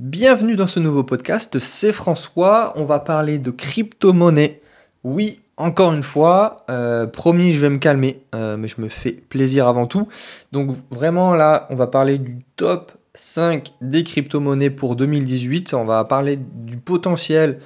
[0.00, 4.62] Bienvenue dans ce nouveau podcast, c'est François, on va parler de crypto-monnaie.
[5.04, 9.12] Oui, encore une fois, euh, promis, je vais me calmer, euh, mais je me fais
[9.12, 10.08] plaisir avant tout.
[10.52, 15.74] Donc vraiment là, on va parler du top 5 des crypto-monnaies pour 2018.
[15.74, 17.60] On va parler du potentiel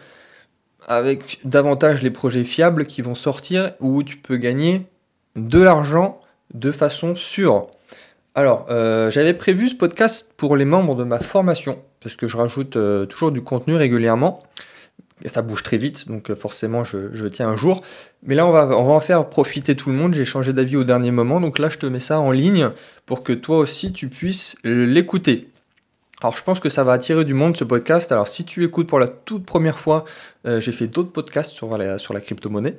[0.89, 4.89] avec davantage les projets fiables qui vont sortir où tu peux gagner
[5.37, 6.21] de l'argent
[6.53, 7.69] de façon sûre.
[8.35, 12.37] Alors, euh, j'avais prévu ce podcast pour les membres de ma formation parce que je
[12.37, 14.43] rajoute euh, toujours du contenu régulièrement.
[15.25, 17.81] Ça bouge très vite, donc euh, forcément je, tiens un jour.
[18.23, 20.13] Mais là, on va, en faire profiter tout le monde.
[20.13, 22.71] J'ai changé d'avis au dernier moment, donc là, je te mets ça en ligne
[23.07, 25.49] pour que toi aussi tu puisses l'écouter.
[26.21, 28.13] Alors, je pense que ça va attirer du monde ce podcast.
[28.13, 30.05] Alors, si tu écoutes pour la toute première fois,
[30.47, 32.77] euh, j'ai fait d'autres podcasts sur la, crypto-monnaie.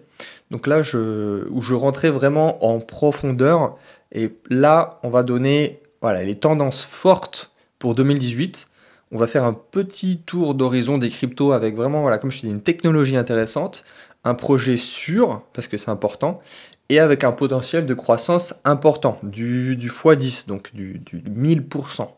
[0.52, 3.76] Donc là, où je rentrais vraiment en profondeur.
[4.12, 8.68] Et là, on va donner les tendances fortes pour 2018
[9.16, 12.46] on va faire un petit tour d'horizon des cryptos avec vraiment, voilà, comme je te
[12.46, 13.85] dis, une technologie intéressante,
[14.26, 16.41] un projet sûr, parce que c'est important,
[16.90, 22.10] et avec un potentiel de croissance important, du, du x10, donc du, 1000%.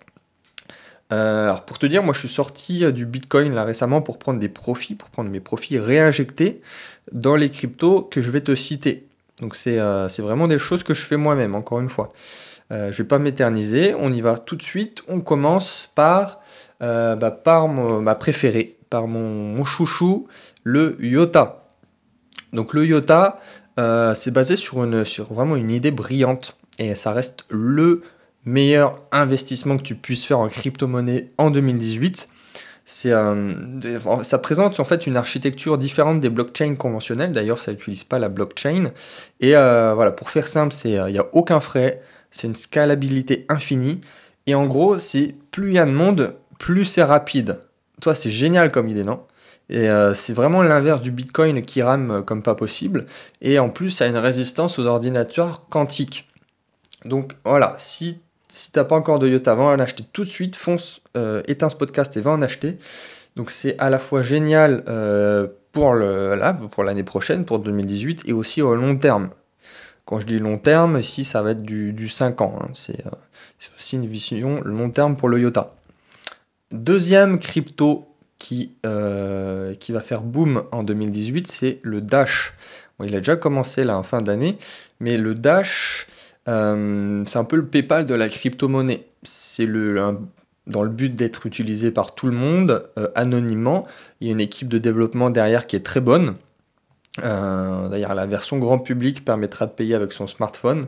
[1.14, 4.18] Euh, alors pour te dire, moi je suis sorti euh, du Bitcoin là récemment pour
[4.18, 6.62] prendre des profits, pour prendre mes profits réinjectés
[7.12, 9.06] dans les cryptos que je vais te citer.
[9.40, 12.12] Donc c'est euh, vraiment des choses que je fais moi-même, encore une fois.
[12.72, 15.04] je ne vais pas m'éterniser, on y va tout de suite.
[15.08, 16.40] On commence par
[16.84, 20.28] euh, bah, par ma préférée, par mon, chouchou,
[20.64, 21.64] le Yota.
[22.54, 23.40] Donc le Yota,
[23.80, 28.04] euh, c'est basé sur, une, sur vraiment une idée brillante et ça reste le
[28.46, 32.30] meilleur investissement que tu puisses faire en crypto-monnaie en 2018.
[32.86, 37.32] C'est, euh, ça présente en fait une architecture différente des blockchains conventionnelles.
[37.32, 38.92] D'ailleurs, ça n'utilise pas la blockchain.
[39.40, 42.02] Et voilà, pour faire simple, il n'y a aucun frais.
[42.32, 44.00] C'est une scalabilité infinie.
[44.46, 47.60] Et en gros, c'est plus il y a de monde, plus c'est rapide.
[48.02, 49.22] Toi, c'est génial comme idée, non?
[49.70, 53.06] Et euh, c'est vraiment l'inverse du Bitcoin qui rame comme pas possible.
[53.42, 56.30] Et en plus, ça a une résistance aux ordinateurs quantiques.
[57.06, 60.56] Donc voilà, si, si t'as pas encore de Yota, va en acheter tout de suite.
[60.56, 62.78] Fonce, euh, éteins ce podcast et va en acheter.
[63.36, 65.94] Donc c'est à la fois génial euh, pour
[66.84, 69.30] l'année prochaine, pour 2018, et aussi au long terme.
[70.06, 72.58] Quand je dis long terme, ici ça va être du, 5 ans.
[72.62, 72.70] Hein.
[72.74, 73.04] C'est
[73.78, 75.77] aussi une vision long terme pour le Yota.
[76.72, 82.54] Deuxième crypto qui, euh, qui va faire boom en 2018, c'est le Dash.
[83.04, 84.58] il a déjà commencé là en fin d'année,
[85.00, 86.08] mais le Dash,
[86.50, 89.06] euh, c'est un peu le PayPal de la crypto-monnaie.
[89.24, 90.18] C'est le,
[90.68, 93.88] dans le but d'être utilisé par tout le monde euh, anonymement.
[94.20, 96.36] Il y a une équipe de développement derrière qui est très bonne.
[97.20, 100.88] D'ailleurs, la version grand public permettra de payer avec son smartphone.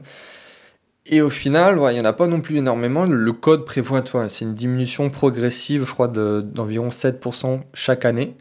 [1.05, 3.05] Et au final, il n'y en a pas non plus énormément.
[3.05, 8.35] Le code prévoit, c'est une diminution progressive, je crois, d'environ 7% chaque année.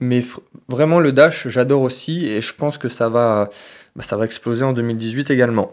[0.00, 0.24] Mais
[0.68, 3.48] vraiment, le Dash, j'adore aussi et je pense que ça va,
[3.96, 5.72] bah, ça va exploser en 2018 également.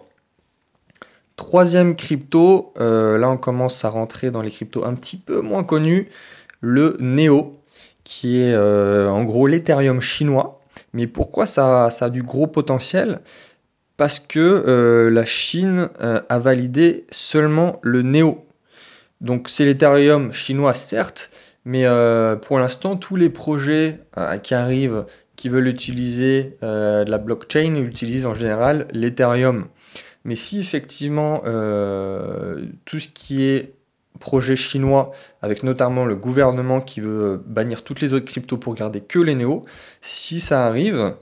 [1.35, 5.63] Troisième crypto, euh, là on commence à rentrer dans les cryptos un petit peu moins
[5.63, 6.07] connus,
[6.59, 7.53] le Neo,
[8.03, 10.61] qui est euh, en gros l'Ethereum chinois.
[10.93, 13.21] Mais pourquoi ça a du gros potentiel?
[13.97, 18.39] Parce que euh, la Chine euh, a validé seulement le Neo.
[19.19, 21.29] Donc c'est l'Ethereum chinois certes,
[21.65, 23.99] mais euh, pour l'instant tous les projets
[24.41, 29.67] qui arrivent, qui veulent utiliser la blockchain, utilisent en général l'Ethereum.
[30.23, 33.75] Mais si effectivement tout ce qui est
[34.19, 39.01] projet chinois, avec notamment le gouvernement qui veut bannir toutes les autres cryptos pour garder
[39.01, 39.65] que les néo,
[39.99, 41.15] si ça arrive,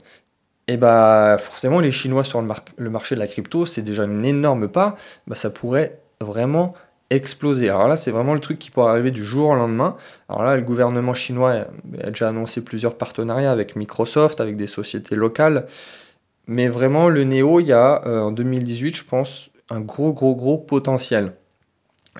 [0.70, 4.68] et bah forcément les Chinois sur le, marché de la crypto, c'est déjà une énorme
[4.68, 6.70] pas, bah, ça pourrait vraiment
[7.10, 7.68] exploser.
[7.68, 9.96] Alors là, c'est vraiment le truc qui pourrait arriver du jour au lendemain.
[10.28, 11.66] Alors là, le gouvernement chinois
[12.04, 15.66] a déjà annoncé plusieurs partenariats avec Microsoft, avec des sociétés locales.
[16.46, 20.36] Mais vraiment, le Néo, il y a euh, en 2018, je pense, un gros, gros,
[20.36, 21.32] gros potentiel.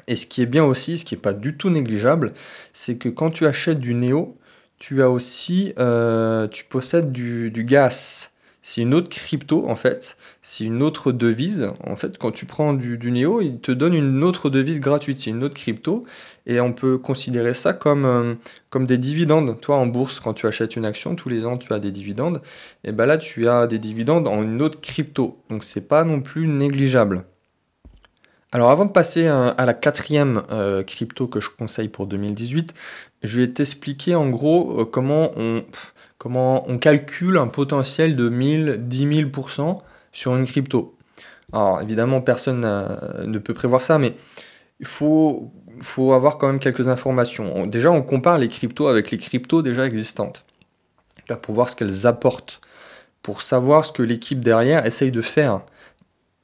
[0.08, 2.32] Et ce qui est bien aussi, ce qui n'est pas du tout négligeable,
[2.72, 4.36] c'est que quand tu achètes du Néo,
[4.80, 8.30] tu as aussi, euh, tu possèdes du, du gas.
[8.62, 11.72] C'est une autre crypto en fait, c'est une autre devise.
[11.86, 15.18] En fait, quand tu prends du, du Neo, il te donne une autre devise gratuite,
[15.18, 16.02] c'est une autre crypto.
[16.46, 18.34] Et on peut considérer ça comme, euh,
[18.84, 19.60] des dividendes.
[19.60, 22.42] Toi, en bourse, quand tu achètes une action, tous les ans, tu as des dividendes.
[22.84, 25.38] Et ben là, tu as des dividendes en une autre crypto.
[25.48, 27.24] Donc, c'est pas non plus négligeable.
[28.52, 32.74] Alors avant de passer à la quatrième euh, crypto que je conseille pour 2018,
[33.22, 35.62] je vais t'expliquer en gros euh, comment on,
[36.20, 39.78] comment on calcule un potentiel de 1000, 10 000%
[40.12, 40.94] sur une crypto.
[41.50, 44.14] Alors évidemment, personne ne peut prévoir ça, mais
[44.80, 45.50] il faut
[46.12, 47.66] avoir quand même quelques informations.
[47.66, 50.44] déjà, on compare les cryptos avec les cryptos déjà existantes.
[51.30, 52.60] Là, pour voir ce qu'elles apportent,
[53.22, 55.62] pour savoir ce que l'équipe derrière essaye de faire.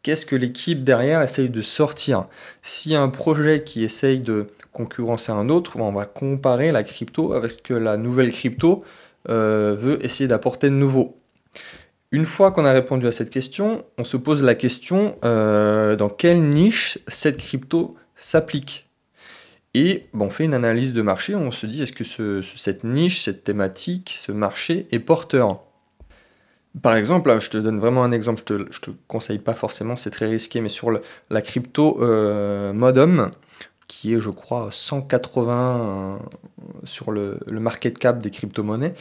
[0.02, 2.28] Qu'est-ce que l'équipe derrière essaye de sortir
[2.92, 7.50] a un projet qui essaye de concurrencer un autre, on va comparer la crypto avec
[7.50, 8.82] ce que la nouvelle crypto
[9.28, 11.20] euh, veut essayer d'apporter de nouveau.
[12.12, 16.08] Une fois qu'on a répondu à cette question, on se pose la question euh, dans
[16.08, 18.88] quelle niche cette crypto s'applique?
[19.74, 23.44] Et on fait une analyse de marché, on se dit est-ce que cette niche, cette
[23.44, 25.60] thématique, ce marché est porteur?
[26.80, 30.10] Par exemple, je te donne vraiment un exemple, je te, te conseille pas forcément, c'est
[30.10, 30.90] très risqué, mais sur
[31.30, 33.30] la crypto euh, Modum,
[33.88, 36.16] qui est, je crois, 180 euh,
[36.84, 38.94] sur le, market cap des crypto-monnaies,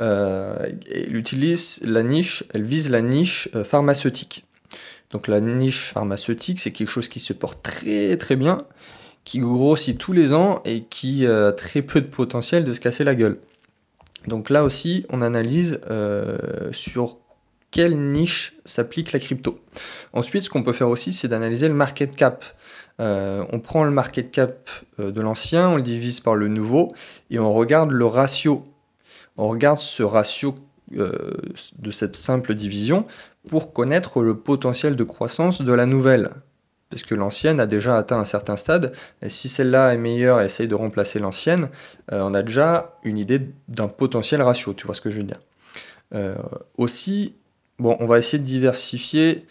[0.00, 0.56] euh,
[0.92, 4.44] elle utilise la niche, elle vise la niche pharmaceutique.
[5.10, 8.58] Donc la niche pharmaceutique, c'est quelque chose qui se porte très très bien,
[9.24, 13.04] qui grossit tous les ans et qui a très peu de potentiel de se casser
[13.04, 13.38] la gueule.
[14.26, 15.80] Donc là aussi, on analyse
[16.72, 17.18] sur
[17.70, 19.60] quelle niche s'applique la crypto.
[20.12, 22.44] Ensuite, ce qu'on peut faire aussi, c'est d'analyser le market cap.
[23.00, 24.68] Euh, on prend le market cap
[24.98, 26.88] euh, de l'ancien, on le divise par le nouveau
[27.30, 28.64] et on regarde le ratio.
[29.36, 30.54] On regarde ce ratio
[30.96, 31.32] euh,
[31.78, 33.06] de cette simple division
[33.48, 36.30] pour connaître le potentiel de croissance de la nouvelle.
[36.90, 38.92] Parce que l'ancienne a déjà atteint un certain stade,
[39.22, 41.68] et si celle-là est meilleure et essaye de remplacer l'ancienne,
[42.10, 45.40] on a déjà une idée d'un potentiel ratio, tu vois ce que je veux dire.
[46.76, 47.36] aussi,
[47.78, 49.46] bon, on va essayer de diversifier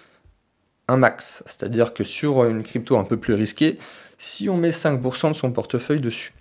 [0.89, 1.43] un max.
[1.45, 3.77] C'est-à-dire que sur une crypto un peu plus risquée,
[4.17, 6.33] si on met 5% de son portefeuille dessus,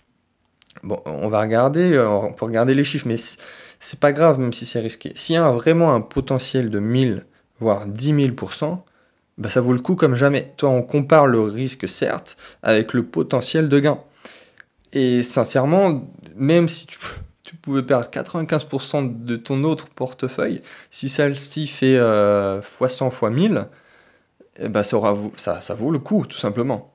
[0.83, 3.17] bon, on va regarder, euh, on peut regarder les chiffres, mais
[3.81, 5.13] c'est pas grave même si c'est risqué.
[5.15, 7.25] S'il y a vraiment un potentiel de 1000,
[7.61, 8.79] voire 10 000%,
[9.37, 10.53] bah ça vaut le coup comme jamais.
[10.57, 14.01] Toi, on compare le risque, certes, avec le potentiel de gain.
[14.93, 16.99] Et sincèrement, même si tu,
[17.63, 23.67] pouvais perdre 95% de ton autre portefeuille, si celle-ci fait euh, x100 x 1000,
[24.59, 25.01] eh ben ça,
[25.37, 26.93] ça, ça, vaut le coup, tout simplement.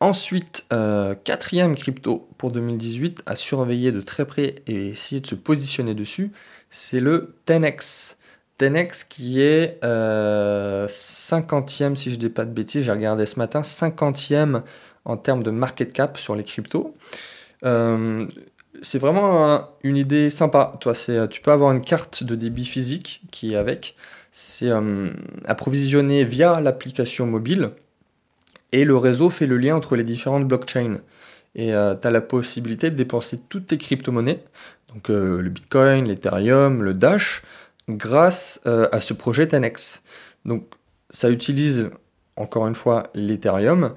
[0.00, 5.34] Ensuite, euh, quatrième crypto pour 2018 à surveiller de très près et essayer de se
[5.34, 6.30] positionner dessus,
[6.70, 8.16] c'est le 10x.
[8.60, 13.38] 10x qui est 50e, euh, si je ne dis pas de bêtises, j'ai regardé ce
[13.38, 14.62] matin, 50e
[15.04, 16.94] en termes de market cap sur les cryptos.
[17.64, 18.26] Euh,
[18.82, 20.74] c'est vraiment une idée sympa.
[20.80, 23.96] Toi, euh, tu peux avoir une carte de débit physique qui est avec.
[24.30, 25.10] C'est euh,
[25.46, 27.70] approvisionné via l'application mobile
[28.72, 30.98] et le réseau fait le lien entre les différentes blockchains.
[31.54, 34.44] Et euh, tu as la possibilité de dépenser toutes tes crypto-monnaies,
[34.94, 37.42] donc le Bitcoin, l'Ethereum, le Dash,
[37.88, 40.02] grâce à ce projet Tenex.
[40.44, 40.66] Donc
[41.10, 41.90] ça utilise
[42.36, 43.94] encore une fois l'Ethereum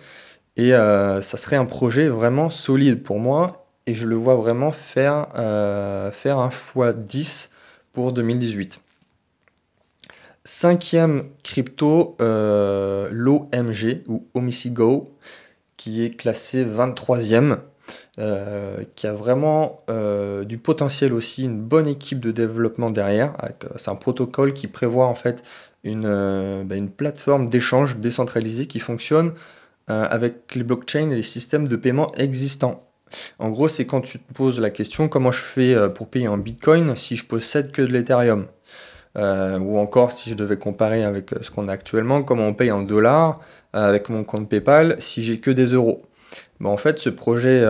[0.58, 5.28] et ça serait un projet vraiment solide pour moi et je le vois vraiment faire,
[5.38, 7.50] euh, faire un x10
[7.94, 8.80] pour 2018.
[10.44, 15.16] Cinquième crypto, euh, l'OMG ou Omisigo,
[15.78, 17.60] qui est classé 23e,
[18.20, 19.78] euh, qui a vraiment
[20.46, 23.36] du potentiel aussi, une bonne équipe de développement derrière.
[23.76, 25.44] C'est un protocole qui prévoit en fait
[25.84, 29.34] une, bah, une plateforme d'échange décentralisée qui fonctionne
[29.88, 32.88] avec les blockchains et les systèmes de paiement existants.
[33.40, 36.28] En gros, c'est quand tu te poses la question comment je fais euh, pour payer
[36.28, 38.48] en Bitcoin si je possède que de l'Ethereum?
[39.18, 42.54] Euh, Ou encore, si je devais comparer avec euh, ce qu'on a actuellement, comment on
[42.54, 43.40] paye en dollars
[43.74, 46.04] avec mon compte PayPal si j'ai que des euros
[46.64, 47.66] En fait, ce projet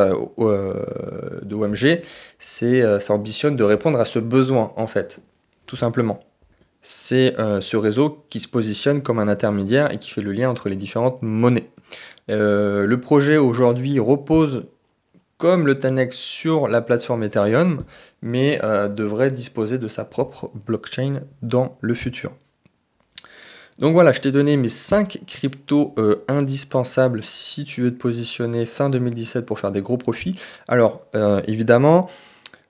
[1.44, 2.02] d'OMG,
[2.40, 5.20] ça ambitionne de répondre à ce besoin, en fait,
[5.68, 6.20] tout simplement.
[6.82, 10.70] C'est ce réseau qui se positionne comme un intermédiaire et qui fait le lien entre
[10.70, 11.70] les différentes monnaies.
[12.30, 14.64] le projet aujourd'hui repose
[15.42, 17.84] comme le Tanex sur la plateforme Ethereum,
[18.22, 22.32] mais euh, devrait disposer de sa propre blockchain dans le futur.
[23.80, 28.68] Donc voilà, je t'ai donné mes 5 cryptos euh, indispensables si tu veux te positionner
[28.68, 30.40] fin 2017 pour faire des gros profits.
[30.68, 32.08] Alors euh, évidemment,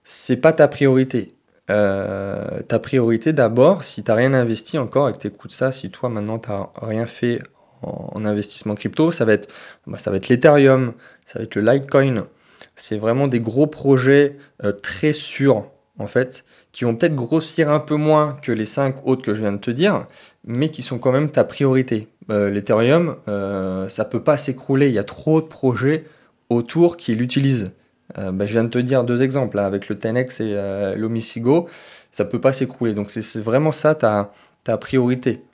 [0.05, 1.35] c'est pas ta priorité.
[1.67, 5.91] ta priorité d'abord, si tu n'as rien investi encore et que tu écoutes ça, si
[5.91, 7.41] toi maintenant tu n'as rien fait
[7.81, 9.53] en, investissement crypto, ça va être,
[9.87, 10.93] bah, ça va être l'Ethereum,
[11.25, 12.27] ça va être le Litecoin,
[12.75, 15.65] c'est vraiment des gros projets euh, très sûrs,
[15.99, 19.41] en fait, qui vont peut-être grossir un peu moins que les 5 autres que je
[19.41, 20.07] viens de te dire,
[20.43, 22.07] mais qui sont quand même ta priorité.
[22.29, 26.05] Euh, L'Ethereum, euh, ça peut pas s'écrouler, il y a trop de projets
[26.49, 27.71] autour qui l'utilisent.
[28.17, 31.69] Bah, je viens de te dire deux exemples, avec le 10 et l'Omisigo,
[32.11, 32.93] ça peut pas s'écrouler.
[32.93, 34.33] Donc c'est vraiment ça ta,
[34.65, 35.45] ta priorité.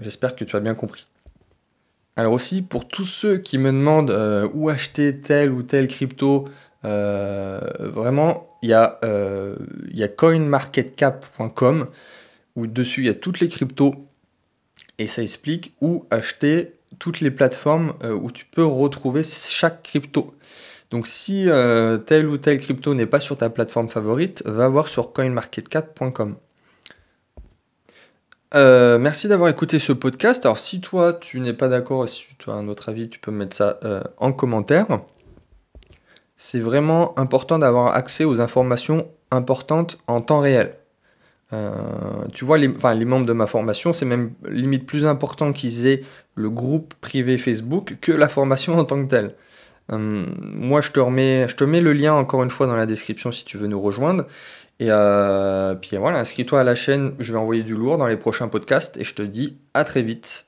[0.00, 1.06] J'espère que tu as bien compris.
[2.18, 6.48] Alors aussi, pour tous ceux qui me demandent euh, où acheter tel ou tel crypto,
[6.84, 9.54] euh, vraiment, il y, a, euh,
[10.00, 11.86] a coinmarketcap.com
[12.56, 13.94] où dessus il y a toutes les cryptos
[14.98, 20.26] et ça explique où acheter toutes les plateformes où tu peux retrouver chaque crypto.
[20.90, 21.46] Donc si
[22.06, 26.34] tel ou tel crypto n'est pas sur ta plateforme favorite, va voir sur coinmarketcap.com.
[28.54, 30.46] Euh, merci d'avoir écouté ce podcast.
[30.46, 33.18] Alors si toi tu n'es pas d'accord et si tu as un autre avis, tu
[33.18, 34.86] peux me mettre ça euh, en commentaire.
[36.36, 40.74] C'est vraiment important d'avoir accès aux informations importantes en temps réel.
[41.52, 41.72] Euh,
[42.32, 46.02] tu vois, les, les membres de ma formation, c'est même limite plus important qu'ils aient
[46.34, 49.34] le groupe privé Facebook que la formation en tant que telle.
[49.90, 53.32] moi, je te, remets, je te mets le lien encore une fois dans la description
[53.32, 54.24] si tu veux nous rejoindre.
[54.80, 58.16] Et euh, puis voilà, inscris-toi à la chaîne, je vais envoyer du lourd dans les
[58.16, 60.47] prochains podcasts et je te dis à très vite.